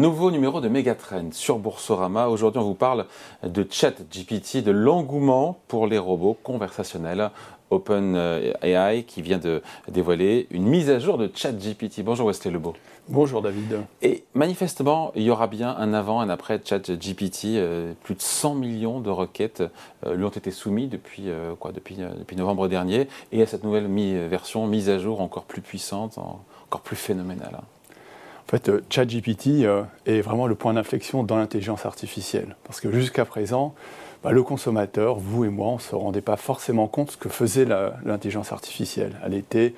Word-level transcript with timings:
Nouveau 0.00 0.30
numéro 0.30 0.60
de 0.60 0.68
Megatrend 0.68 1.32
sur 1.32 1.58
Boursorama. 1.58 2.28
Aujourd'hui, 2.28 2.60
on 2.60 2.64
vous 2.64 2.74
parle 2.74 3.06
de 3.42 3.66
ChatGPT, 3.68 4.62
de 4.62 4.70
l'engouement 4.70 5.60
pour 5.68 5.86
les 5.86 5.98
robots 5.98 6.38
conversationnels. 6.42 7.30
OpenAI 7.70 9.04
qui 9.04 9.22
vient 9.22 9.38
de 9.38 9.62
dévoiler 9.88 10.46
une 10.50 10.66
mise 10.66 10.90
à 10.90 10.98
jour 10.98 11.18
de 11.18 11.30
ChatGPT. 11.32 12.02
Bonjour 12.02 12.26
Wesley 12.26 12.50
Lebeau. 12.50 12.74
Bonjour 13.08 13.42
David. 13.42 13.80
Et 14.02 14.22
manifestement, 14.34 15.10
il 15.16 15.22
y 15.22 15.30
aura 15.30 15.48
bien 15.48 15.74
un 15.76 15.92
avant, 15.94 16.20
un 16.20 16.28
après 16.28 16.60
ChatGPT. 16.64 17.56
Euh, 17.56 17.92
plus 18.04 18.14
de 18.14 18.20
100 18.20 18.54
millions 18.54 19.00
de 19.00 19.10
requêtes 19.10 19.64
euh, 20.06 20.14
lui 20.14 20.24
ont 20.24 20.28
été 20.28 20.50
soumises 20.50 20.90
depuis, 20.90 21.24
euh, 21.26 21.54
quoi, 21.58 21.72
depuis, 21.72 21.96
depuis 21.96 22.36
novembre 22.36 22.68
dernier. 22.68 23.08
Et 23.32 23.42
à 23.42 23.46
cette 23.46 23.64
nouvelle 23.64 23.88
version, 24.28 24.66
mise 24.66 24.88
à 24.88 24.98
jour 24.98 25.20
encore 25.20 25.44
plus 25.44 25.60
puissante, 25.60 26.18
encore 26.18 26.82
plus 26.82 26.96
phénoménale. 26.96 27.56
En 27.56 28.50
fait, 28.50 28.70
ChatGPT 28.90 29.64
est 30.06 30.20
vraiment 30.20 30.46
le 30.46 30.56
point 30.56 30.74
d'inflexion 30.74 31.22
dans 31.22 31.36
l'intelligence 31.36 31.86
artificielle. 31.86 32.56
Parce 32.64 32.80
que 32.80 32.90
jusqu'à 32.90 33.24
présent, 33.24 33.74
bah, 34.22 34.32
le 34.32 34.42
consommateur, 34.42 35.16
vous 35.18 35.44
et 35.44 35.48
moi, 35.48 35.68
on 35.68 35.74
ne 35.76 35.80
se 35.80 35.94
rendait 35.94 36.20
pas 36.20 36.36
forcément 36.36 36.88
compte 36.88 37.12
ce 37.12 37.16
que 37.16 37.28
faisait 37.28 37.64
l'intelligence 38.04 38.52
artificielle. 38.52 39.18
Elle 39.24 39.34
était 39.34 39.74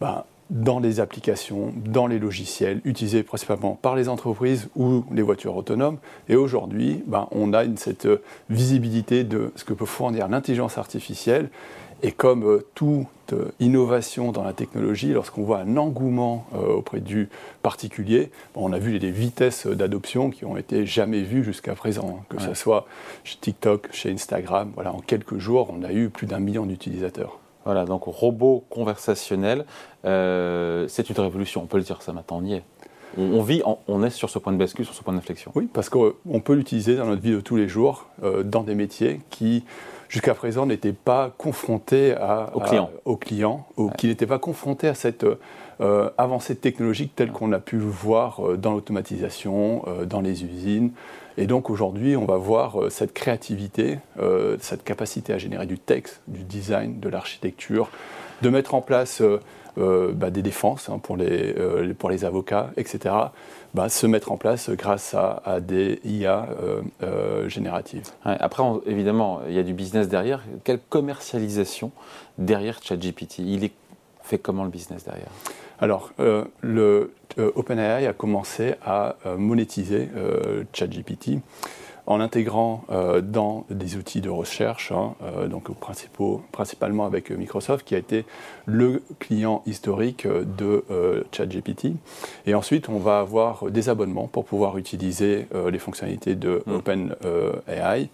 bah, 0.00 0.26
dans 0.50 0.78
les 0.78 1.00
applications, 1.00 1.72
dans 1.76 2.06
les 2.06 2.18
logiciels, 2.18 2.80
utilisés 2.84 3.22
principalement 3.22 3.78
par 3.80 3.96
les 3.96 4.08
entreprises 4.08 4.68
ou 4.76 5.04
les 5.12 5.22
voitures 5.22 5.56
autonomes. 5.56 5.98
Et 6.28 6.36
aujourd'hui, 6.36 7.02
ben, 7.06 7.28
on 7.32 7.52
a 7.52 7.64
cette 7.76 8.08
visibilité 8.48 9.24
de 9.24 9.52
ce 9.56 9.64
que 9.64 9.74
peut 9.74 9.86
fournir 9.86 10.28
l'intelligence 10.28 10.78
artificielle. 10.78 11.50
Et 12.02 12.12
comme 12.12 12.44
euh, 12.44 12.66
toute 12.74 13.34
innovation 13.60 14.32
dans 14.32 14.44
la 14.44 14.52
technologie, 14.52 15.12
lorsqu'on 15.12 15.42
voit 15.42 15.58
un 15.58 15.76
engouement 15.76 16.46
euh, 16.54 16.76
auprès 16.76 17.00
du 17.00 17.28
particulier, 17.62 18.30
on 18.54 18.72
a 18.72 18.78
vu 18.78 18.98
des 18.98 19.10
vitesses 19.10 19.66
d'adoption 19.66 20.30
qui 20.30 20.44
ont 20.44 20.56
été 20.56 20.86
jamais 20.86 21.22
vues 21.22 21.44
jusqu'à 21.44 21.74
présent, 21.74 22.20
hein. 22.20 22.24
que 22.28 22.40
ce 22.40 22.54
soit 22.54 22.86
chez 23.24 23.36
TikTok, 23.40 23.88
chez 23.92 24.10
Instagram. 24.10 24.70
Voilà, 24.74 24.92
en 24.92 25.00
quelques 25.00 25.38
jours, 25.38 25.74
on 25.76 25.82
a 25.82 25.92
eu 25.92 26.08
plus 26.08 26.26
d'un 26.26 26.38
million 26.38 26.66
d'utilisateurs. 26.66 27.38
Voilà, 27.64 27.84
donc 27.84 28.04
robot 28.04 28.64
conversationnel, 28.70 29.66
euh, 30.04 30.86
c'est 30.88 31.10
une 31.10 31.20
révolution, 31.20 31.62
on 31.62 31.66
peut 31.66 31.76
le 31.76 31.82
dire, 31.82 32.00
ça 32.00 32.12
maintenant, 32.12 32.38
on 32.38 32.44
y 32.44 32.54
est. 32.54 32.62
On, 33.16 33.42
vit, 33.42 33.62
on 33.88 34.02
est 34.04 34.10
sur 34.10 34.30
ce 34.30 34.38
point 34.38 34.52
de 34.52 34.58
bascule, 34.58 34.84
sur 34.84 34.94
ce 34.94 35.02
point 35.02 35.12
d'inflexion. 35.12 35.50
Oui, 35.54 35.68
parce 35.72 35.88
qu'on 35.88 36.40
peut 36.42 36.54
l'utiliser 36.54 36.96
dans 36.96 37.06
notre 37.06 37.20
vie 37.20 37.32
de 37.32 37.40
tous 37.40 37.56
les 37.56 37.66
jours, 37.66 38.06
euh, 38.22 38.42
dans 38.42 38.62
des 38.62 38.74
métiers 38.74 39.20
qui, 39.28 39.64
jusqu'à 40.08 40.34
présent, 40.34 40.66
n'étaient 40.66 40.92
pas 40.92 41.34
confrontés 41.36 42.14
à, 42.14 42.50
aux 42.54 42.60
clients, 42.60 42.90
aux 43.04 43.16
clients 43.16 43.66
ou 43.76 43.90
qui 43.90 44.06
n'étaient 44.06 44.26
pas 44.26 44.38
confrontés 44.38 44.88
à 44.88 44.94
cette 44.94 45.26
euh, 45.80 46.10
avancée 46.18 46.56
technologique 46.56 47.14
telle 47.14 47.30
qu'on 47.30 47.52
a 47.52 47.58
pu 47.60 47.76
le 47.76 47.84
voir 47.84 48.56
dans 48.58 48.72
l'automatisation, 48.72 49.84
dans 50.06 50.20
les 50.20 50.44
usines, 50.44 50.92
et 51.38 51.46
donc 51.46 51.70
aujourd'hui, 51.70 52.16
on 52.16 52.24
va 52.24 52.36
voir 52.36 52.82
euh, 52.82 52.90
cette 52.90 53.14
créativité, 53.14 54.00
euh, 54.18 54.56
cette 54.60 54.82
capacité 54.82 55.32
à 55.32 55.38
générer 55.38 55.66
du 55.66 55.78
texte, 55.78 56.20
du 56.26 56.42
design, 56.42 56.98
de 56.98 57.08
l'architecture, 57.08 57.90
de 58.42 58.50
mettre 58.50 58.74
en 58.74 58.80
place 58.80 59.20
euh, 59.20 59.40
bah, 59.78 60.30
des 60.30 60.42
défenses 60.42 60.88
hein, 60.88 60.98
pour, 61.00 61.16
les, 61.16 61.54
pour 61.98 62.10
les 62.10 62.24
avocats, 62.24 62.70
etc., 62.76 63.14
bah, 63.74 63.88
se 63.88 64.06
mettre 64.06 64.32
en 64.32 64.36
place 64.36 64.70
grâce 64.70 65.14
à, 65.14 65.60
des 65.60 66.00
IA 66.04 66.48
génératives. 67.46 68.04
après, 68.24 68.62
évidemment, 68.86 69.40
il 69.48 69.54
y 69.54 69.58
a 69.58 69.62
du 69.62 69.74
business 69.74 70.08
derrière. 70.08 70.42
Quelle 70.64 70.80
commercialisation 70.88 71.92
derrière 72.38 72.82
ChatGPT? 72.82 73.38
Il 73.40 73.64
est 73.64 73.72
fait 74.28 74.38
comment 74.38 74.64
le 74.64 74.70
business 74.70 75.04
derrière? 75.04 75.30
Alors, 75.80 76.10
euh, 76.20 76.44
le 76.60 77.12
euh, 77.38 77.52
OpenAI 77.54 78.06
a 78.06 78.12
commencé 78.12 78.74
à 78.84 79.16
euh, 79.26 79.36
monétiser 79.36 80.08
ChatGPT 80.72 81.38
en 82.08 82.16
l'intégrant 82.16 82.84
dans 83.22 83.64
des 83.70 83.96
outils 83.96 84.20
de 84.20 84.30
recherche, 84.30 84.92
hein, 84.92 85.14
donc 85.48 85.68
principalement 86.50 87.04
avec 87.04 87.30
Microsoft, 87.30 87.86
qui 87.86 87.94
a 87.94 87.98
été 87.98 88.24
le 88.66 89.02
client 89.18 89.62
historique 89.66 90.26
de 90.26 90.84
ChatGPT. 91.32 91.92
Et 92.46 92.54
ensuite, 92.54 92.88
on 92.88 92.98
va 92.98 93.20
avoir 93.20 93.70
des 93.70 93.88
abonnements 93.88 94.26
pour 94.26 94.46
pouvoir 94.46 94.78
utiliser 94.78 95.46
les 95.70 95.78
fonctionnalités 95.78 96.34
de 96.34 96.62
mmh. 96.66 96.72
OpenAI 96.72 98.08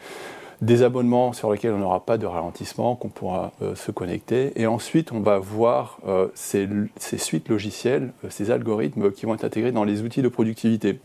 des 0.64 0.82
abonnements 0.82 1.32
sur 1.32 1.52
lesquels 1.52 1.72
on 1.72 1.78
n'aura 1.78 2.04
pas 2.04 2.18
de 2.18 2.26
ralentissement, 2.26 2.96
qu'on 2.96 3.08
pourra 3.08 3.52
euh, 3.62 3.74
se 3.74 3.90
connecter. 3.90 4.52
Et 4.56 4.66
ensuite, 4.66 5.12
on 5.12 5.20
va 5.20 5.38
voir 5.38 5.98
euh, 6.06 6.28
ces, 6.34 6.68
suites 6.98 7.48
logicielles, 7.48 8.12
euh, 8.24 8.28
ces 8.30 8.50
algorithmes 8.50 9.12
qui 9.12 9.26
vont 9.26 9.34
être 9.34 9.44
intégrés 9.44 9.72
dans 9.72 9.84
les 9.84 10.02
outils 10.02 10.22
de 10.22 10.28
productivité. 10.28 11.00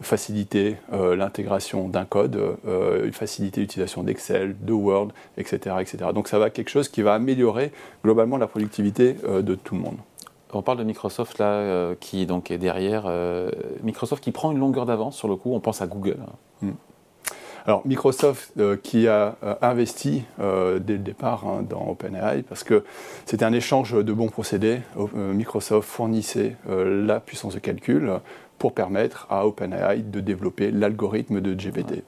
Faciliter 0.00 0.76
l'intégration 0.92 1.88
d'un 1.88 2.04
code, 2.04 2.56
faciliter 3.12 3.60
l'utilisation 3.60 4.04
d'Excel, 4.04 4.54
de 4.60 4.72
Word, 4.72 5.08
etc., 5.36 5.76
etc. 5.80 6.10
Donc 6.14 6.28
ça 6.28 6.38
va 6.38 6.46
être 6.46 6.52
quelque 6.52 6.70
chose 6.70 6.88
qui 6.88 7.02
va 7.02 7.14
améliorer 7.14 7.72
globalement 8.04 8.36
la 8.36 8.46
productivité 8.46 9.14
de 9.14 9.54
tout 9.56 9.74
le 9.74 9.80
monde. 9.80 9.96
On 10.52 10.62
parle 10.62 10.78
de 10.78 10.84
Microsoft 10.84 11.38
là, 11.38 11.94
qui 11.98 12.26
donc 12.26 12.52
est 12.52 12.58
derrière. 12.58 13.10
Microsoft 13.82 14.22
qui 14.22 14.30
prend 14.30 14.52
une 14.52 14.58
longueur 14.58 14.86
d'avance 14.86 15.16
sur 15.16 15.26
le 15.26 15.34
coup. 15.34 15.52
On 15.52 15.60
pense 15.60 15.82
à 15.82 15.88
Google. 15.88 16.18
Hmm. 16.62 16.72
Alors 17.68 17.82
Microsoft 17.86 18.52
euh, 18.58 18.78
qui 18.82 19.08
a 19.08 19.36
euh, 19.44 19.54
investi 19.60 20.22
euh, 20.40 20.78
dès 20.78 20.94
le 20.94 21.00
départ 21.00 21.46
hein, 21.46 21.62
dans 21.68 21.86
OpenAI 21.88 22.42
parce 22.42 22.64
que 22.64 22.82
c'était 23.26 23.44
un 23.44 23.52
échange 23.52 23.92
de 23.92 24.12
bons 24.14 24.28
procédés. 24.28 24.80
Microsoft 25.14 25.86
fournissait 25.86 26.56
la 26.66 27.20
puissance 27.20 27.54
de 27.54 27.58
calcul 27.58 28.10
pour 28.58 28.72
permettre 28.72 29.26
à 29.30 29.46
OpenAI 29.46 30.02
de 30.02 30.20
développer 30.20 30.70
l'algorithme 30.70 31.40
de 31.40 31.54
GPT. 31.54 32.02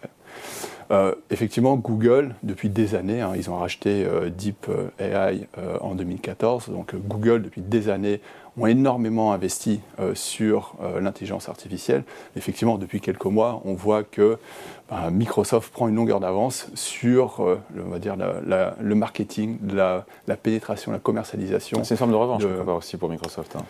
effectivement, 1.31 1.77
Google, 1.77 2.35
depuis 2.43 2.69
des 2.69 2.95
années, 2.95 3.21
hein, 3.21 3.33
ils 3.37 3.49
ont 3.49 3.57
racheté 3.57 4.05
Deep 4.37 4.67
AI 4.99 5.47
en 5.81 5.95
2014, 5.95 6.69
donc 6.71 6.95
Google, 6.97 7.43
depuis 7.43 7.61
des 7.61 7.89
années, 7.89 8.21
ont 8.59 8.67
énormément 8.67 9.33
investi 9.33 9.81
sur 10.15 10.75
l'intelligence 11.01 11.49
artificielle. 11.49 12.03
Effectivement, 12.37 12.77
depuis 12.77 13.01
quelques 13.01 13.27
mois, 13.27 13.63
on 13.65 13.75
voit 13.75 14.03
que 14.03 14.39
bah, 14.91 15.09
Microsoft 15.11 15.73
prend 15.73 15.87
une 15.87 15.95
longueur 15.95 16.19
d'avance 16.19 16.69
sur 16.75 17.41
euh, 17.41 17.61
on 17.79 17.91
va 17.91 18.01
dire, 18.01 18.17
le 18.17 18.95
marketing, 18.95 19.59
la, 19.73 20.05
pénétration, 20.37 20.91
la 20.91 20.99
commercialisation. 20.99 21.85
C'est 21.85 21.95
une 21.95 21.99
forme 21.99 22.11
de 22.11 22.17
revanche 22.17 22.43
aussi 22.77 22.97
pour 22.97 23.09
Microsoft. 23.09 23.55
Hein. 23.57 23.65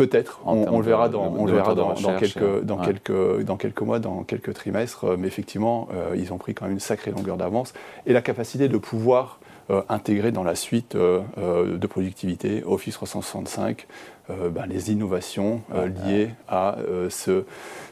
Peut-être, 0.00 0.40
on, 0.46 0.78
le 0.78 0.82
verra, 0.82 1.10
dans, 1.10 1.26
on 1.26 1.44
verra 1.44 1.74
dans, 1.74 1.94
quelques, 2.18 2.62
dans, 2.62 2.78
quelques, 2.78 3.42
dans 3.42 3.56
quelques 3.58 3.82
mois, 3.82 3.98
dans 3.98 4.22
quelques 4.22 4.54
trimestres, 4.54 5.04
mais 5.18 5.26
effectivement, 5.28 5.88
euh, 5.92 6.16
ils 6.16 6.32
ont 6.32 6.38
pris 6.38 6.54
quand 6.54 6.64
même 6.64 6.72
une 6.72 6.80
sacrée 6.80 7.10
longueur 7.10 7.36
d'avance. 7.36 7.74
Et 8.06 8.14
la 8.14 8.22
capacité 8.22 8.68
de 8.68 8.78
pouvoir 8.78 9.40
euh, 9.42 9.49
intégrer 9.88 10.32
dans 10.32 10.42
la 10.42 10.54
suite 10.54 10.96
de 10.96 11.86
productivité 11.86 12.62
Office 12.64 12.94
365 12.94 13.86
bah, 14.28 14.64
les 14.68 14.92
innovations 14.92 15.62
liées 16.04 16.30
à 16.48 16.76
ce, 17.08 17.44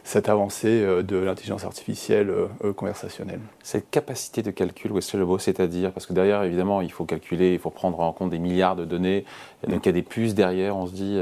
cette 0.09 0.31
avancée 0.31 0.81
euh, 0.83 1.03
de 1.03 1.19
l'intelligence 1.19 1.65
artificielle 1.65 2.31
euh, 2.31 2.47
euh, 2.65 2.73
conversationnelle. 2.73 3.41
Cette 3.63 3.91
capacité 3.91 4.41
de 4.41 4.51
calcul, 4.51 4.91
Wesley 4.91 5.21
Lebeau, 5.21 5.39
c'est-à-dire, 5.39 5.93
parce 5.93 6.07
que 6.07 6.15
derrière, 6.15 6.43
évidemment, 6.45 6.81
il 6.81 6.91
faut 6.91 7.05
calculer, 7.05 7.53
il 7.53 7.59
faut 7.59 7.69
prendre 7.69 8.01
en 8.01 8.11
compte 8.15 8.31
des 8.31 8.39
milliards 8.39 8.75
de 8.75 8.87
données, 8.87 9.27
donc 9.69 9.85
il 9.85 9.87
y 9.87 9.91
a 9.91 9.93
des 9.93 10.03
puces 10.03 10.35
derrière, 10.35 10.79
on 10.79 10.87
se 10.87 10.93
dit, 10.93 11.15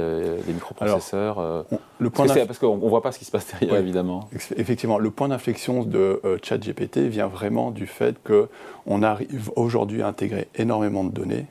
des 0.47 0.53
microprocesseurs. 0.53 1.65
le 1.99 2.11
point 2.11 2.27
parce 2.27 2.59
qu'on 2.59 2.77
ne 2.77 2.89
voit 2.89 3.03
pas 3.03 3.11
ce 3.11 3.19
qui 3.19 3.25
se 3.25 3.31
passe 3.31 3.47
derrière, 3.59 3.81
évidemment. 3.81 4.29
Effectivement, 4.57 4.99
le 4.99 5.11
point 5.11 5.29
d'inflexion 5.29 5.83
de 5.83 6.21
ChatGPT 6.43 6.99
vient 6.99 7.27
vraiment 7.27 7.71
du 7.71 7.87
fait 7.87 8.17
qu'on 8.23 9.03
arrive 9.03 9.51
aujourd'hui 9.57 10.03
à 10.03 10.09
intégrer 10.09 10.46
énormément 10.55 11.05
de 11.05 11.11
données 11.11 11.47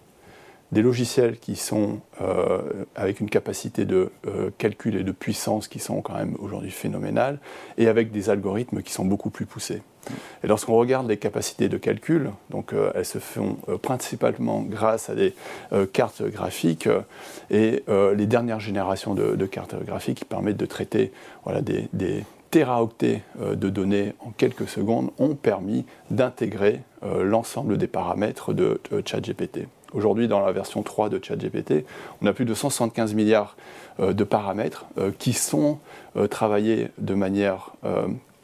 des 0.71 0.81
logiciels 0.81 1.37
qui 1.39 1.55
sont 1.55 1.99
euh, 2.21 2.61
avec 2.95 3.19
une 3.19 3.29
capacité 3.29 3.85
de 3.85 4.11
euh, 4.27 4.49
calcul 4.57 4.95
et 4.95 5.03
de 5.03 5.11
puissance 5.11 5.67
qui 5.67 5.79
sont 5.79 6.01
quand 6.01 6.15
même 6.15 6.35
aujourd'hui 6.39 6.71
phénoménales, 6.71 7.39
et 7.77 7.87
avec 7.87 8.11
des 8.11 8.29
algorithmes 8.29 8.81
qui 8.81 8.91
sont 8.91 9.05
beaucoup 9.05 9.29
plus 9.29 9.45
poussés. 9.45 9.81
Et 10.43 10.47
lorsqu'on 10.47 10.75
regarde 10.75 11.07
les 11.07 11.17
capacités 11.17 11.69
de 11.69 11.77
calcul, 11.77 12.31
donc 12.49 12.73
euh, 12.73 12.91
elles 12.93 13.05
se 13.05 13.19
font 13.19 13.57
principalement 13.81 14.61
grâce 14.61 15.09
à 15.09 15.15
des 15.15 15.33
cartes 15.93 16.23
graphiques 16.23 16.89
et 17.49 17.83
les 17.87 18.25
dernières 18.27 18.59
générations 18.59 19.15
de, 19.15 19.45
cartes 19.45 19.75
graphiques 19.83 20.19
qui 20.19 20.25
permettent 20.25 20.57
de 20.57 20.65
traiter 20.65 21.11
voilà, 21.43 21.61
des, 21.61 21.87
des 21.93 22.23
téraoctets 22.55 23.21
de 23.37 23.69
données 23.69 24.13
en 24.21 24.31
quelques 24.31 24.69
secondes 24.69 25.11
ont 25.19 25.35
permis 25.35 25.85
d'intégrer 26.09 26.83
l'ensemble 27.03 27.77
des 27.77 27.87
paramètres 27.87 28.53
de 28.53 28.79
ChatGPT. 29.03 29.67
Aujourd'hui, 29.95 30.27
dans 30.27 30.41
la 30.41 30.51
version 30.51 30.83
3 30.83 31.07
de 31.07 31.23
ChatGPT, 31.23 31.85
on 32.21 32.27
a 32.27 32.33
plus 32.33 32.43
de 32.43 32.53
175 32.53 33.13
milliards 33.13 33.55
euh, 34.01 34.11
de 34.11 34.25
paramètres 34.25 34.85
euh, 34.97 35.11
qui 35.17 35.31
sont 35.31 35.79
euh, 36.17 36.27
travaillés 36.27 36.89
de 36.97 37.13
manière 37.13 37.71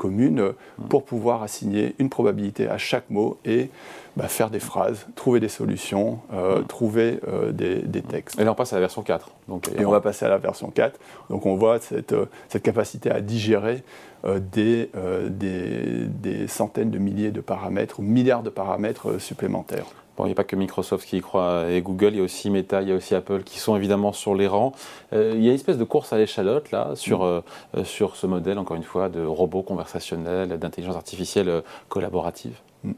commune 0.02 0.54
pour 0.90 1.04
pouvoir 1.04 1.44
assigner 1.44 1.94
une 2.00 2.10
probabilité 2.10 2.68
à 2.68 2.80
chaque 2.80 3.08
mot 3.12 3.38
et 3.46 3.70
bah, 4.18 4.28
faire 4.28 4.50
des 4.50 4.60
phrases, 4.60 5.06
trouver 5.16 5.40
des 5.40 5.48
solutions, 5.48 6.20
euh, 6.34 6.64
trouver 6.64 7.20
euh, 7.28 7.52
des, 7.52 8.02
textes. 8.02 8.40
Et 8.40 8.44
là, 8.44 8.52
on 8.52 8.56
passe 8.56 8.74
à 8.74 8.78
la 8.78 8.80
version 8.80 9.04
4. 9.04 9.30
Donc, 9.48 9.70
et 9.78 9.86
on 9.86 9.92
va 9.92 10.02
passer 10.02 10.26
à 10.26 10.30
la 10.30 10.40
version 10.40 10.72
4. 10.72 11.00
Donc, 11.30 11.46
on 11.46 11.56
voit 11.56 11.80
cette, 11.80 12.14
euh, 12.14 12.26
cette 12.50 12.64
capacité 12.64 13.12
à 13.12 13.22
digérer 13.22 13.84
des, 14.24 14.92
des, 15.30 16.06
des, 16.06 16.48
centaines 16.48 16.92
de 16.92 17.00
milliers 17.00 17.32
de 17.32 17.42
paramètres 17.42 18.00
ou 18.00 18.04
milliards 18.04 18.44
de 18.44 18.52
paramètres 18.52 19.20
supplémentaires. 19.20 19.88
Bon, 20.18 20.26
il 20.26 20.28
n'y 20.28 20.34
a 20.34 20.36
pas 20.36 20.44
que 20.44 20.56
Microsoft 20.56 21.08
qui 21.08 21.18
y 21.18 21.22
croit 21.22 21.70
et 21.70 21.82
Google, 21.82 22.10
il 22.14 22.18
y 22.18 22.20
a 22.20 22.24
aussi 22.24 22.50
Meta, 22.50 22.82
il 22.82 22.90
y 22.90 22.92
a 22.92 22.96
aussi 22.96 23.16
Apple 23.16 23.44
qui 23.44 23.60
sont 23.60 23.76
évidemment 23.76 24.12
sur 24.12 24.36
les 24.36 24.48
rangs. 24.48 24.74
il 25.14 25.42
y 25.42 25.48
a 25.48 25.50
une 25.50 25.56
espèce 25.56 25.78
de 25.78 25.84
course 25.84 26.14
à 26.14 26.18
l'échalote 26.18 26.72
là 26.72 26.92
sur, 26.96 27.24
mm. 27.24 27.84
sur 27.86 28.16
ce 28.16 28.28
modèle, 28.28 28.60
encore 28.60 28.78
une 28.78 28.84
fois, 28.84 29.10
de 29.10 29.24
robot 29.24 29.62
conversationnel, 29.64 30.50
d'intelligence 30.60 30.96
artificielle 30.96 31.64
collaborative. 31.88 32.58
Mm. 32.84 32.92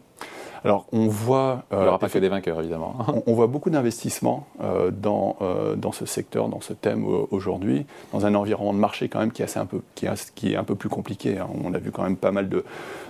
Alors 0.63 0.85
on 0.93 1.07
voit... 1.07 1.63
Il 1.71 1.77
n'y 1.77 1.85
aura 1.85 1.99
pas 1.99 2.09
que 2.09 2.19
des 2.19 2.29
vainqueurs, 2.29 2.59
évidemment. 2.59 2.95
on, 3.27 3.33
voit 3.33 3.47
beaucoup 3.47 3.69
d'investissements 3.69 4.47
euh, 4.61 4.91
dans, 4.91 5.35
euh, 5.41 5.75
dans 5.75 5.91
ce 5.91 6.05
secteur, 6.05 6.47
dans 6.47 6.61
ce 6.61 6.73
thème 6.73 7.05
euh, 7.05 7.25
aujourd'hui, 7.31 7.85
dans 8.13 8.25
un 8.25 8.33
environnement 8.33 8.73
de 8.73 8.79
marché 8.79 9.09
quand 9.09 9.19
même 9.19 9.31
qui 9.31 9.41
est, 9.41 9.45
assez 9.45 9.59
un, 9.59 9.65
peu, 9.65 9.81
qui 9.95 10.05
est, 10.05 10.31
qui 10.35 10.53
est 10.53 10.55
un 10.55 10.63
peu 10.63 10.75
plus 10.75 10.89
compliqué. 10.89 11.37
Hein. 11.37 11.47
On 11.63 11.73
a 11.73 11.79
vu 11.79 11.91
quand 11.91 12.03
même 12.03 12.15
pas 12.15 12.31
mal 12.31 12.47
de, 12.47 12.63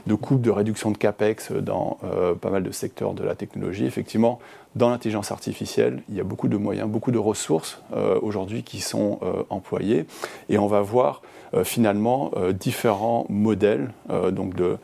de 0.07 0.15
coupes, 0.15 0.41
de 0.41 0.49
réduction 0.49 0.91
de 0.91 0.97
CAPEX 0.97 1.51
dans 1.51 1.97
pas 2.41 2.49
mal 2.49 2.63
de 2.63 2.71
secteurs 2.71 3.13
de 3.13 3.23
la 3.23 3.35
technologie. 3.35 3.85
Effectivement, 3.85 4.39
dans 4.75 4.89
l'intelligence 4.89 5.31
artificielle, 5.31 6.01
il 6.09 6.15
y 6.15 6.19
a 6.19 6.23
beaucoup 6.23 6.47
de 6.47 6.57
moyens, 6.57 6.89
beaucoup 6.89 7.11
de 7.11 7.19
ressources 7.19 7.81
aujourd'hui 8.21 8.63
qui 8.63 8.81
sont 8.81 9.19
employées. 9.49 10.05
Et 10.49 10.57
on 10.57 10.67
va 10.67 10.81
voir 10.81 11.21
finalement 11.63 12.31
différents 12.53 13.25
modèles 13.29 13.91
donc 14.31 14.55
de 14.55 14.77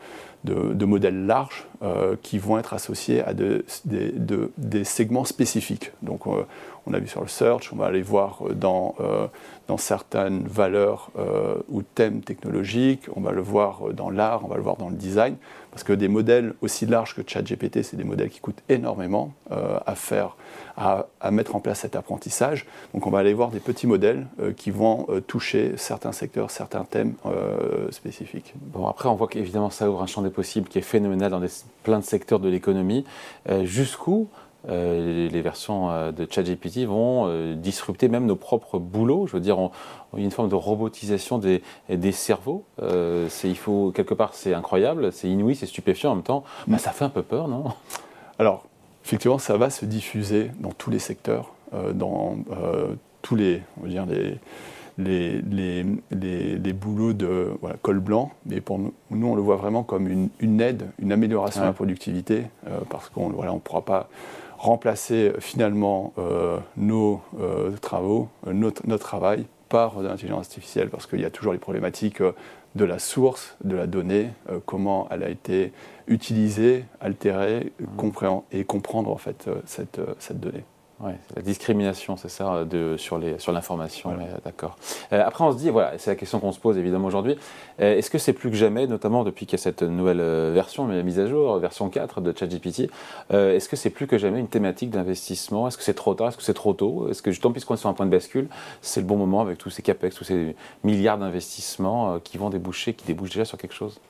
de, 0.44 0.84
modèles 0.84 1.26
larges 1.26 1.66
euh, 1.82 2.16
qui 2.22 2.38
vont 2.38 2.58
être 2.58 2.74
associés 2.74 3.22
à 3.22 3.32
des 3.34 4.84
segments 4.84 5.24
spécifiques. 5.24 5.92
Donc, 6.02 6.26
euh, 6.26 6.44
on 6.86 6.94
a 6.94 6.98
vu 6.98 7.08
sur 7.08 7.20
le 7.20 7.28
search, 7.28 7.72
on 7.72 7.76
va 7.76 7.86
aller 7.86 8.02
voir 8.02 8.42
dans, 8.54 8.94
euh, 9.00 9.26
dans 9.68 9.76
certaines 9.76 10.46
valeurs 10.46 11.10
ou 11.68 11.82
thèmes 11.82 12.22
technologiques, 12.22 13.06
on 13.14 13.20
va 13.20 13.32
le 13.32 13.42
voir 13.42 13.92
dans 13.92 14.10
l'art, 14.10 14.44
on 14.44 14.48
va 14.48 14.56
le 14.56 14.62
voir 14.62 14.76
dans 14.76 14.88
le 14.88 14.96
design, 14.96 15.36
parce 15.70 15.84
que 15.84 15.92
des 15.92 16.08
modèles 16.08 16.54
aussi 16.62 16.86
larges 16.86 17.14
que 17.14 17.22
ChatGPT, 17.24 17.82
c'est 17.82 17.96
des 17.96 18.04
modèles 18.04 18.30
qui 18.30 18.40
coûtent 18.40 18.62
énormément 18.68 19.32
à 19.50 19.94
faire 19.94 20.36
à, 20.76 21.06
mettre 21.30 21.54
en 21.54 21.60
place 21.60 21.80
cet 21.80 21.94
apprentissage. 21.94 22.66
Donc 22.94 23.06
on 23.06 23.10
va 23.10 23.18
aller 23.18 23.34
voir 23.34 23.50
des 23.50 23.60
petits 23.60 23.86
modèles 23.86 24.26
qui 24.56 24.70
vont 24.70 25.06
toucher 25.26 25.74
certains 25.76 26.12
secteurs, 26.12 26.50
certains 26.50 26.84
thèmes 26.84 27.14
spécifiques. 27.90 28.54
Bon, 28.56 28.88
après, 28.88 29.08
on 29.08 29.14
voit 29.14 29.28
qu'évidemment, 29.28 29.70
ça 29.70 29.88
ouvre 29.88 30.02
un 30.02 30.06
champ 30.06 30.22
des 30.22 30.29
possibles 30.30 30.68
qui 30.68 30.78
est 30.78 30.82
phénoménal 30.82 31.30
dans 31.30 31.42
plein 31.82 31.98
de 31.98 32.04
secteurs 32.04 32.40
de 32.40 32.48
l'économie. 32.48 33.04
Jusqu'où 33.62 34.28
les 34.68 35.40
versions 35.40 36.12
de 36.12 36.26
ChatGPT 36.28 36.84
vont 36.84 37.54
disrupter 37.54 38.08
même 38.08 38.26
nos 38.26 38.36
propres 38.36 38.78
boulots. 38.78 39.26
Je 39.26 39.32
veux 39.32 39.40
dire, 39.40 39.70
y 40.16 40.20
a 40.20 40.24
une 40.24 40.30
forme 40.30 40.48
de 40.48 40.54
robotisation 40.54 41.38
des, 41.38 41.62
des 41.88 42.12
cerveaux. 42.12 42.64
il 42.80 43.56
faut, 43.56 43.92
quelque 43.94 44.14
part, 44.14 44.34
c'est 44.34 44.54
incroyable, 44.54 45.12
c'est 45.12 45.28
inouï, 45.28 45.56
c'est 45.56 45.66
stupéfiant 45.66 46.12
en 46.12 46.14
même 46.16 46.24
temps. 46.24 46.44
Bah, 46.66 46.78
ça 46.78 46.90
fait 46.90 47.04
un 47.04 47.10
peu 47.10 47.22
peur, 47.22 47.48
non? 47.48 47.64
Alors, 48.38 48.64
effectivement, 49.04 49.38
ça 49.38 49.56
va 49.56 49.70
se 49.70 49.84
diffuser 49.84 50.50
dans 50.60 50.72
tous 50.72 50.90
les 50.90 50.98
secteurs, 50.98 51.52
euh, 51.74 51.92
dans 51.92 52.38
euh, 52.52 52.94
tous 53.22 53.36
les, 53.36 53.62
on 53.82 53.86
va 53.86 54.06
les, 54.06 54.38
les, 55.00 55.40
les, 55.42 55.86
les, 56.58 56.72
boulots 56.72 57.12
de 57.12 57.52
col 57.82 58.00
blanc, 58.00 58.30
mais 58.46 58.60
pour 58.60 58.78
nous, 58.78 58.92
nous, 59.10 59.26
on 59.26 59.34
le 59.34 59.42
voit 59.42 59.56
vraiment 59.56 59.82
comme 59.82 60.08
une, 60.08 60.28
une 60.40 60.60
aide, 60.60 60.86
une 60.98 61.12
amélioration 61.12 61.62
de 61.62 61.66
la 61.66 61.72
productivité, 61.72 62.44
euh, 62.66 62.80
parce 62.88 63.08
qu'on 63.08 63.30
voilà, 63.30 63.52
ne 63.52 63.58
pourra 63.58 63.84
pas 63.84 64.08
remplacer 64.56 65.32
finalement 65.38 66.12
nos 66.76 67.22
travaux, 67.80 68.28
notre, 68.46 68.86
notre, 68.86 69.02
travail 69.02 69.46
par 69.70 70.02
de 70.02 70.06
l'intelligence 70.06 70.48
artificielle, 70.48 70.90
parce 70.90 71.06
qu'il 71.06 71.20
y 71.20 71.24
a 71.24 71.30
toujours 71.30 71.54
les 71.54 71.58
problématiques 71.58 72.22
de 72.74 72.84
la 72.84 72.98
source 72.98 73.56
de 73.64 73.74
la 73.74 73.86
donnée, 73.86 74.28
comment 74.66 75.08
elle 75.10 75.22
a 75.22 75.30
été 75.30 75.72
utiliser, 76.10 76.84
altérer, 77.00 77.72
mmh. 77.78 78.28
et 78.52 78.64
comprendre 78.64 79.10
en 79.10 79.16
fait 79.16 79.46
euh, 79.48 79.54
cette, 79.64 80.00
euh, 80.00 80.14
cette 80.18 80.40
donnée. 80.40 80.64
Ouais, 81.00 81.16
la 81.34 81.40
discrimination, 81.40 82.16
c'est 82.16 82.28
ça, 82.28 82.64
de, 82.64 82.96
sur, 82.98 83.18
les, 83.18 83.38
sur 83.38 83.52
l'information. 83.52 84.12
D'accord. 84.44 84.76
Euh, 85.12 85.22
après, 85.24 85.44
on 85.44 85.52
se 85.52 85.56
dit, 85.56 85.70
voilà, 85.70 85.96
c'est 85.96 86.10
la 86.10 86.16
question 86.16 86.40
qu'on 86.40 86.52
se 86.52 86.60
pose 86.60 86.76
évidemment 86.76 87.08
aujourd'hui. 87.08 87.36
est-ce 87.78 88.10
que 88.10 88.18
c'est 88.18 88.34
plus 88.34 88.50
que 88.50 88.56
jamais, 88.56 88.86
notamment 88.86 89.24
depuis 89.24 89.46
qu'il 89.46 89.58
y 89.58 89.60
a 89.60 89.62
cette 89.62 89.82
nouvelle 89.82 90.20
version, 90.52 90.84
mais 90.84 91.02
mise 91.02 91.18
à 91.18 91.26
jour, 91.26 91.58
version 91.58 91.88
4 91.88 92.20
de 92.20 92.34
ChatGPT, 92.36 92.90
est-ce 93.30 93.68
que 93.68 93.76
c'est 93.76 93.90
plus 93.90 94.06
que 94.06 94.18
jamais 94.18 94.40
une 94.40 94.48
thématique 94.48 94.90
d'investissement? 94.90 95.68
Est-ce 95.68 95.78
que 95.78 95.84
c'est 95.84 95.94
trop 95.94 96.14
tard? 96.14 96.28
Est-ce 96.28 96.36
que 96.36 96.42
c'est 96.42 96.54
trop 96.54 96.74
tôt? 96.74 97.08
Est-ce 97.08 97.22
que 97.22 97.30
justement, 97.30 97.52
puisqu'on 97.52 97.74
est 97.74 97.78
sur 97.78 97.88
un 97.88 97.94
point 97.94 98.06
de 98.06 98.10
bascule, 98.10 98.48
c'est 98.82 99.00
le 99.00 99.06
bon 99.06 99.16
moment 99.16 99.40
avec 99.40 99.56
tous 99.56 99.70
ces 99.70 99.82
capex, 99.82 100.14
tous 100.14 100.24
ces 100.24 100.54
milliards 100.84 101.18
d'investissements 101.18 102.18
qui 102.20 102.36
vont 102.36 102.50
déboucher, 102.50 102.92
qui 102.92 103.06
débouchent 103.06 103.30
déjà 103.30 103.46
sur 103.46 103.56
quelque 103.56 103.74
chose? 103.74 104.00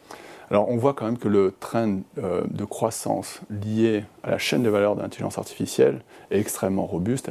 Alors 0.51 0.69
on 0.69 0.77
voit 0.77 0.95
quand 0.95 1.05
même 1.05 1.19
que 1.19 1.29
le 1.29 1.55
train 1.59 2.01
euh, 2.19 2.43
de 2.51 2.65
croissance 2.65 3.41
lié 3.51 4.05
à 4.25 4.31
la 4.31 4.39
chaîne 4.39 4.65
de 4.65 4.69
valeur 4.69 4.97
de 4.97 5.01
l'intelligence 5.01 5.39
artificielle 5.39 6.01
est 6.33 6.41
extrêmement 6.41 6.87
robuste. 6.87 7.31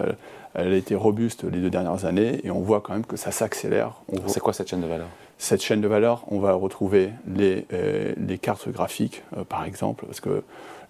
Elle, 0.54 0.74
a 0.74 0.76
été 0.76 0.96
robuste 0.96 1.44
les 1.44 1.60
deux 1.60 1.70
dernières 1.70 2.06
années 2.06 2.40
et 2.44 2.50
on 2.50 2.62
voit 2.62 2.82
quand 2.82 2.94
même 2.94 3.06
que 3.06 3.18
ça 3.18 3.32
s'accélère. 3.32 4.02
C'est 4.28 4.40
quoi 4.40 4.54
cette 4.54 4.70
chaîne 4.70 4.82
de 4.82 4.88
valeur? 4.88 5.08
Cette 5.38 5.62
chaîne 5.62 5.82
de 5.82 5.88
valeur, 5.88 6.24
on 6.30 6.40
va 6.40 6.54
retrouver 6.54 7.12
les, 7.28 7.66
euh, 7.74 8.14
les 8.18 8.38
cartes 8.38 8.70
graphiques 8.70 9.24
euh, 9.38 9.44
par 9.44 9.66
exemple, 9.66 10.06
parce 10.06 10.22
que 10.22 10.44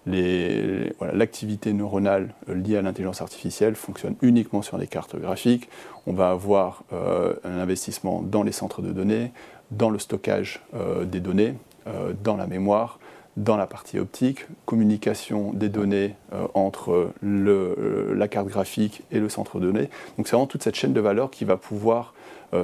l'activité 0.06 1.74
neuronale 1.74 2.32
liée 2.48 2.78
à 2.78 2.82
l'intelligence 2.82 3.20
artificielle 3.20 3.74
fonctionne 3.74 4.14
uniquement 4.22 4.62
sur 4.62 4.78
les 4.78 4.86
cartes 4.86 5.14
graphiques. 5.14 5.68
On 6.06 6.14
va 6.14 6.30
avoir 6.30 6.84
un 6.90 7.58
investissement 7.58 8.22
dans 8.22 8.42
les 8.42 8.50
centres 8.50 8.80
de 8.80 8.92
données, 8.92 9.30
dans 9.70 9.90
le 9.90 9.98
stockage 9.98 10.62
des 11.04 11.20
données, 11.20 11.54
dans 12.22 12.36
la 12.36 12.46
mémoire, 12.46 12.98
dans 13.36 13.56
la 13.56 13.66
partie 13.66 13.98
optique, 13.98 14.46
communication 14.66 15.52
des 15.52 15.68
données 15.68 16.16
euh, 16.32 16.46
entre 16.54 17.10
euh, 17.24 18.14
la 18.14 18.28
carte 18.28 18.48
graphique 18.48 19.02
et 19.12 19.20
le 19.20 19.28
centre 19.28 19.60
de 19.60 19.66
données. 19.66 19.88
Donc 20.18 20.26
c'est 20.26 20.32
vraiment 20.32 20.46
toute 20.46 20.62
cette 20.62 20.74
chaîne 20.74 20.92
de 20.92 21.00
valeur 21.00 21.30
qui 21.30 21.44
va 21.44 21.56
pouvoir 21.56 22.14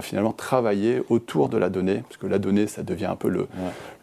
finalement 0.01 0.33
travailler 0.33 1.01
autour 1.11 1.49
de 1.49 1.57
la 1.57 1.69
donnée, 1.69 2.03
parce 2.09 2.17
que 2.17 2.27
la 2.27 2.41
donnée, 2.41 2.67
ça 2.67 2.83
devient 2.83 3.05
un 3.05 3.15
peu 3.15 3.29
le, 3.29 3.47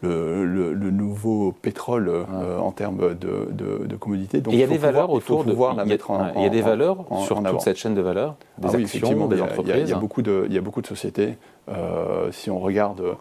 le, 0.00 0.90
nouveau 0.90 1.52
pétrole 1.52 2.10
en 2.58 2.70
termes 2.72 3.14
de, 3.14 3.50
de, 3.52 3.96
commodité. 3.96 4.40
Donc, 4.40 4.54
il 4.54 4.60
y 4.60 4.62
a 4.62 4.66
des 4.66 4.78
valeurs 4.78 5.10
autour 5.10 5.44
de 5.44 5.50
pouvoir 5.50 5.74
la 5.74 5.84
mettre 5.84 6.10
en, 6.10 6.32
Il 6.36 6.42
y 6.42 6.46
a 6.46 6.48
des 6.48 6.62
valeurs 6.62 7.04
sur 7.26 7.42
toute 7.42 7.60
cette 7.60 7.76
chaîne 7.76 7.94
de 7.94 8.00
valeur, 8.00 8.36
des 8.58 8.68
ah 8.72 8.76
actions, 8.76 9.26
des 9.26 9.40
entreprises. 9.40 9.74
Il 9.76 9.88
y, 9.88 9.92
a, 9.92 9.98
beaucoup 9.98 10.22
de, 10.22 10.44
il 10.48 10.54
y 10.54 10.58
a 10.58 10.60
beaucoup 10.60 10.82
de 10.82 10.86
sociétés. 10.86 11.36
si 12.30 12.50
on 12.50 12.58
regarde 12.58 13.16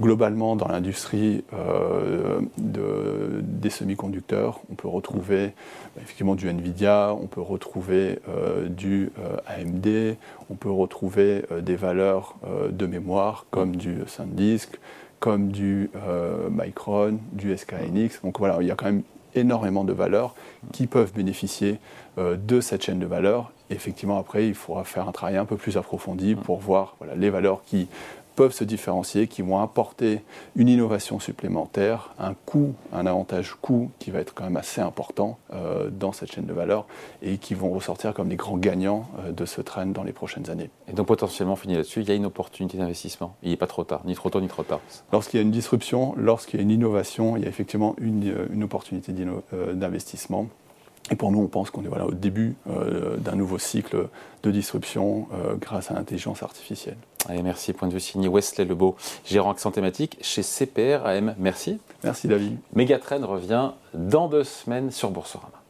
globalement 0.00 0.56
dans 0.56 0.68
l'industrie 0.68 1.44
euh, 1.54 2.40
des 2.58 3.70
semi-conducteurs, 3.70 4.60
on 4.70 4.74
peut 4.74 4.88
retrouver 4.88 5.52
bah, 5.94 6.02
effectivement 6.02 6.34
du 6.34 6.48
Nvidia, 6.48 7.14
on 7.14 7.26
peut 7.26 7.40
retrouver 7.40 8.18
euh, 8.28 8.68
du 8.68 9.10
euh, 9.18 9.36
AMD, 9.46 10.16
on 10.50 10.54
peut 10.54 10.70
retrouver 10.70 11.44
des 11.60 11.76
valeurs 11.76 12.36
de 12.70 12.86
mémoire 12.86 13.46
comme 13.50 13.76
du 13.76 13.98
SanDisk, 14.06 14.78
comme 15.20 15.48
du 15.48 15.90
Micron, 16.50 17.18
du 17.32 17.56
SKNX. 17.56 18.20
Donc 18.22 18.38
voilà, 18.38 18.58
il 18.60 18.66
y 18.66 18.70
a 18.70 18.74
quand 18.74 18.86
même 18.86 19.02
énormément 19.34 19.84
de 19.84 19.92
valeurs 19.92 20.34
qui 20.72 20.86
peuvent 20.86 21.12
bénéficier 21.12 21.78
de 22.18 22.60
cette 22.60 22.84
chaîne 22.84 22.98
de 22.98 23.06
valeur. 23.06 23.52
effectivement, 23.70 24.18
après, 24.18 24.46
il 24.46 24.54
faudra 24.54 24.84
faire 24.84 25.08
un 25.08 25.12
travail 25.12 25.36
un 25.36 25.46
peu 25.46 25.56
plus 25.56 25.76
approfondi 25.76 26.34
pour 26.34 26.60
voir 26.60 26.96
voilà, 26.98 27.14
les 27.14 27.30
valeurs 27.30 27.62
qui 27.64 27.88
peuvent 28.34 28.52
se 28.52 28.64
différencier, 28.64 29.26
qui 29.26 29.42
vont 29.42 29.58
apporter 29.58 30.22
une 30.56 30.68
innovation 30.68 31.20
supplémentaire, 31.20 32.14
un 32.18 32.34
coût, 32.34 32.74
un 32.92 33.06
avantage 33.06 33.56
coût 33.60 33.90
qui 33.98 34.10
va 34.10 34.20
être 34.20 34.34
quand 34.34 34.44
même 34.44 34.56
assez 34.56 34.80
important 34.80 35.38
euh, 35.52 35.90
dans 35.90 36.12
cette 36.12 36.32
chaîne 36.32 36.46
de 36.46 36.52
valeur 36.52 36.86
et 37.22 37.38
qui 37.38 37.54
vont 37.54 37.70
ressortir 37.70 38.14
comme 38.14 38.28
les 38.28 38.36
grands 38.36 38.56
gagnants 38.56 39.08
euh, 39.18 39.32
de 39.32 39.44
ce 39.44 39.60
trend 39.60 39.86
dans 39.86 40.02
les 40.02 40.12
prochaines 40.12 40.50
années. 40.50 40.70
Et 40.88 40.92
donc 40.92 41.06
potentiellement, 41.06 41.56
fini 41.56 41.74
là-dessus, 41.74 42.00
il 42.00 42.08
y 42.08 42.12
a 42.12 42.14
une 42.14 42.26
opportunité 42.26 42.78
d'investissement. 42.78 43.36
Il 43.42 43.50
n'est 43.50 43.56
pas 43.56 43.66
trop 43.66 43.84
tard, 43.84 44.02
ni 44.04 44.14
trop 44.14 44.30
tôt 44.30 44.40
ni 44.40 44.48
trop 44.48 44.62
tard. 44.62 44.80
Lorsqu'il 45.12 45.38
y 45.38 45.42
a 45.42 45.44
une 45.44 45.50
disruption, 45.50 46.14
lorsqu'il 46.16 46.58
y 46.58 46.62
a 46.62 46.64
une 46.64 46.70
innovation, 46.70 47.36
il 47.36 47.42
y 47.42 47.46
a 47.46 47.48
effectivement 47.48 47.94
une, 47.98 48.28
euh, 48.30 48.46
une 48.52 48.64
opportunité 48.64 49.12
d'investissement. 49.72 50.46
Et 51.10 51.16
pour 51.16 51.30
nous, 51.32 51.40
on 51.40 51.48
pense 51.48 51.70
qu'on 51.70 51.84
est 51.84 51.88
voilà, 51.88 52.06
au 52.06 52.12
début 52.12 52.54
d'un 52.66 53.34
nouveau 53.34 53.58
cycle 53.58 54.08
de 54.42 54.50
disruption 54.50 55.26
grâce 55.60 55.90
à 55.90 55.94
l'intelligence 55.94 56.42
artificielle. 56.42 56.96
Allez, 57.28 57.42
merci. 57.42 57.72
Point 57.72 57.88
de 57.88 57.92
vue 57.92 58.00
signé 58.00 58.28
Wesley 58.28 58.64
Lebeau, 58.64 58.96
gérant 59.24 59.50
accent 59.50 59.70
thématique 59.70 60.18
chez 60.22 60.42
CPR 60.42 61.00
Merci. 61.38 61.78
Merci 62.04 62.28
David. 62.28 62.56
Megatrend 62.74 63.26
revient 63.26 63.70
dans 63.94 64.28
deux 64.28 64.44
semaines 64.44 64.90
sur 64.90 65.10
Boursorama. 65.10 65.61